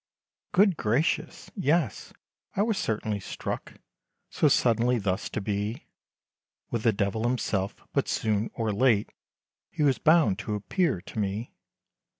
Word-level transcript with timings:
Good 0.51 0.77
gracious! 0.77 1.51
yes, 1.55 2.11
I 2.55 2.63
was 2.63 2.79
certainly 2.79 3.19
struck, 3.19 3.73
So 4.31 4.47
suddenly 4.47 4.97
thus 4.97 5.29
to 5.29 5.39
be 5.41 5.85
With 6.71 6.81
the 6.81 6.91
Devil 6.91 7.21
himself! 7.21 7.75
but 7.93 8.07
soon, 8.07 8.49
or 8.55 8.73
late, 8.73 9.11
He 9.69 9.83
was 9.83 9.99
bound 9.99 10.39
to 10.39 10.55
appear 10.55 11.01
to 11.01 11.19
me. 11.19 11.53